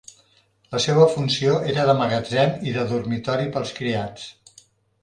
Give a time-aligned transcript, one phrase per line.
[0.75, 4.31] La seva funció era de magatzem i de dormitori pels criats.